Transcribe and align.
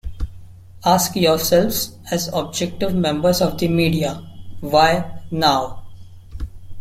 Ask 0.83 1.15
yourselves, 1.15 1.91
as 2.09 2.27
objective 2.33 2.95
members 2.95 3.39
of 3.39 3.59
the 3.59 3.67
media: 3.67 4.15
'Why 4.59 5.21
now...? 5.29 5.83